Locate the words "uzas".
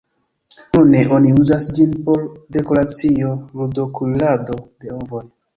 1.41-1.67